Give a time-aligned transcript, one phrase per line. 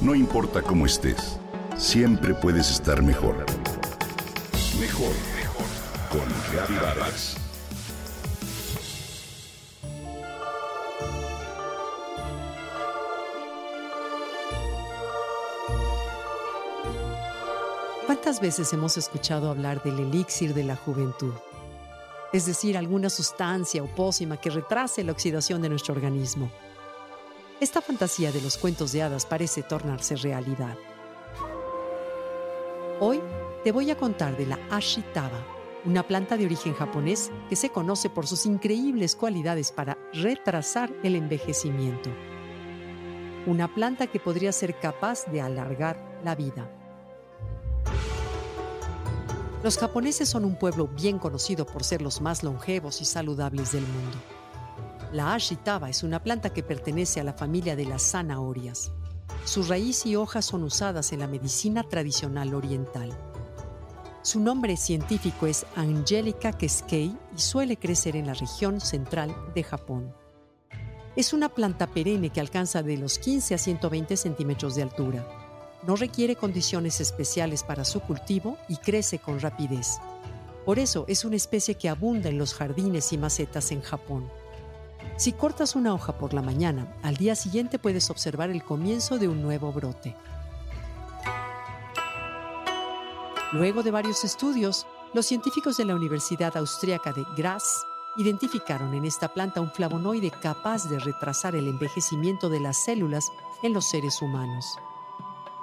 [0.00, 1.38] No importa cómo estés,
[1.76, 3.44] siempre puedes estar mejor.
[4.80, 5.66] Mejor, mejor.
[6.08, 7.36] Con Vargas.
[18.06, 21.34] ¿Cuántas veces hemos escuchado hablar del elixir de la juventud?
[22.32, 26.50] Es decir, alguna sustancia o pócima que retrase la oxidación de nuestro organismo.
[27.60, 30.78] Esta fantasía de los cuentos de hadas parece tornarse realidad.
[33.00, 33.20] Hoy
[33.62, 35.44] te voy a contar de la Ashitaba,
[35.84, 41.16] una planta de origen japonés que se conoce por sus increíbles cualidades para retrasar el
[41.16, 42.08] envejecimiento.
[43.46, 46.70] Una planta que podría ser capaz de alargar la vida.
[49.62, 53.82] Los japoneses son un pueblo bien conocido por ser los más longevos y saludables del
[53.82, 54.39] mundo.
[55.12, 58.92] La ashitaba es una planta que pertenece a la familia de las zanahorias.
[59.44, 63.10] Su raíz y hojas son usadas en la medicina tradicional oriental.
[64.22, 70.14] Su nombre científico es Angelica keskei y suele crecer en la región central de Japón.
[71.16, 75.26] Es una planta perenne que alcanza de los 15 a 120 centímetros de altura.
[75.88, 79.98] No requiere condiciones especiales para su cultivo y crece con rapidez.
[80.64, 84.30] Por eso es una especie que abunda en los jardines y macetas en Japón.
[85.16, 89.28] Si cortas una hoja por la mañana, al día siguiente puedes observar el comienzo de
[89.28, 90.16] un nuevo brote.
[93.52, 97.84] Luego de varios estudios, los científicos de la Universidad Austríaca de Graz
[98.16, 103.30] identificaron en esta planta un flavonoide capaz de retrasar el envejecimiento de las células
[103.62, 104.78] en los seres humanos.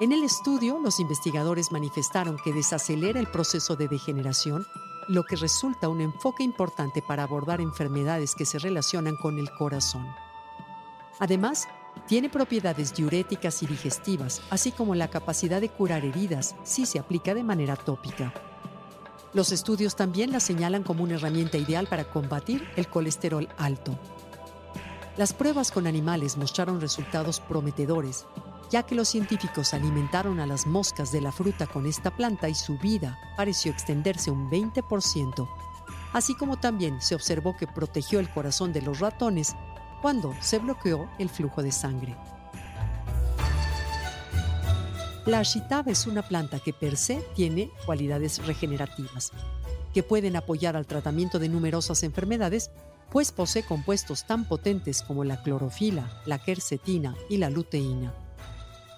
[0.00, 4.66] En el estudio, los investigadores manifestaron que desacelera el proceso de degeneración
[5.08, 10.06] lo que resulta un enfoque importante para abordar enfermedades que se relacionan con el corazón.
[11.18, 11.66] Además,
[12.06, 17.34] tiene propiedades diuréticas y digestivas, así como la capacidad de curar heridas si se aplica
[17.34, 18.32] de manera tópica.
[19.34, 23.98] Los estudios también la señalan como una herramienta ideal para combatir el colesterol alto.
[25.16, 28.26] Las pruebas con animales mostraron resultados prometedores
[28.70, 32.54] ya que los científicos alimentaron a las moscas de la fruta con esta planta y
[32.54, 35.48] su vida pareció extenderse un 20%,
[36.12, 39.54] así como también se observó que protegió el corazón de los ratones
[40.02, 42.16] cuando se bloqueó el flujo de sangre.
[45.26, 49.32] La ashitaba es una planta que per se tiene cualidades regenerativas,
[49.92, 52.70] que pueden apoyar al tratamiento de numerosas enfermedades,
[53.10, 58.27] pues posee compuestos tan potentes como la clorofila, la quercetina y la luteína.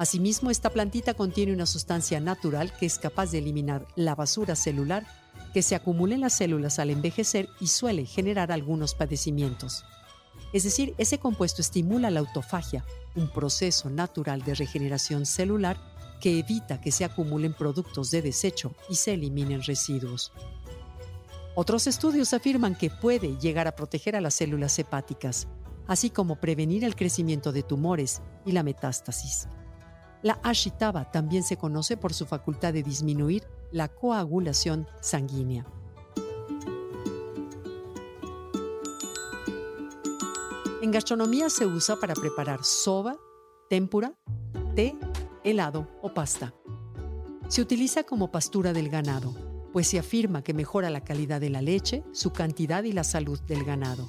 [0.01, 5.07] Asimismo, esta plantita contiene una sustancia natural que es capaz de eliminar la basura celular
[5.53, 9.85] que se acumula en las células al envejecer y suele generar algunos padecimientos.
[10.55, 12.83] Es decir, ese compuesto estimula la autofagia,
[13.15, 15.77] un proceso natural de regeneración celular
[16.19, 20.33] que evita que se acumulen productos de desecho y se eliminen residuos.
[21.55, 25.47] Otros estudios afirman que puede llegar a proteger a las células hepáticas,
[25.87, 29.47] así como prevenir el crecimiento de tumores y la metástasis.
[30.23, 35.67] La ashitaba también se conoce por su facultad de disminuir la coagulación sanguínea.
[40.83, 43.17] En gastronomía se usa para preparar soba,
[43.69, 44.15] tempura,
[44.75, 44.99] té,
[45.45, 46.55] helado o pasta.
[47.49, 49.35] Se utiliza como pastura del ganado,
[49.73, 53.41] pues se afirma que mejora la calidad de la leche, su cantidad y la salud
[53.43, 54.09] del ganado.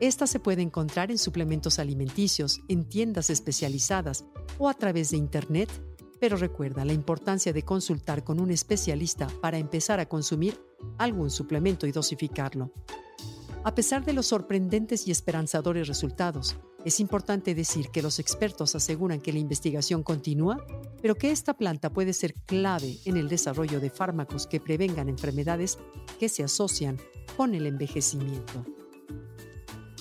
[0.00, 4.24] Esta se puede encontrar en suplementos alimenticios, en tiendas especializadas
[4.58, 5.70] o a través de Internet,
[6.18, 10.60] pero recuerda la importancia de consultar con un especialista para empezar a consumir
[10.98, 12.72] algún suplemento y dosificarlo.
[13.62, 19.20] A pesar de los sorprendentes y esperanzadores resultados, es importante decir que los expertos aseguran
[19.20, 20.58] que la investigación continúa,
[21.00, 25.78] pero que esta planta puede ser clave en el desarrollo de fármacos que prevengan enfermedades
[26.18, 26.98] que se asocian
[27.36, 28.66] con el envejecimiento